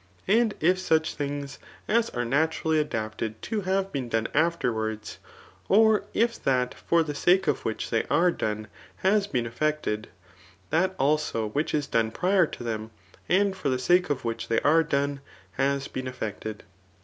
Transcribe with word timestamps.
And 0.27 0.55
if 0.59 0.79
such 0.79 1.13
things 1.13 1.59
as 1.87 2.09
are 2.09 2.25
naturally 2.25 2.79
adapted 2.79 3.39
to 3.43 3.61
have 3.61 3.91
been 3.91 4.09
done 4.09 4.25
afterwards^ 4.33 5.17
or 5.69 6.05
if 6.15 6.43
that 6.43 6.73
for 6.73 7.03
the 7.03 7.13
sake 7.13 7.45
of 7.45 7.63
which 7.65 7.91
they 7.91 8.05
are 8.05 8.31
done 8.31 8.67
has 9.05 9.27
been 9.27 9.45
ef 9.45 9.59
fected, 9.59 10.05
that 10.71 10.95
also 10.97 11.45
which 11.49 11.75
is 11.75 11.85
done 11.85 12.09
prior 12.09 12.47
to 12.47 12.63
them, 12.63 12.89
and 13.29 13.55
for 13.55 13.69
the 13.69 13.77
sake 13.77 14.09
of 14.09 14.25
which 14.25 14.47
they 14.47 14.59
are 14.61 14.81
done, 14.81 15.21
has 15.57 15.87
been 15.87 16.07
effected. 16.07 16.63